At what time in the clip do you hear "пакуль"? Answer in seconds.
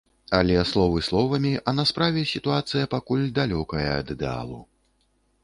2.95-3.27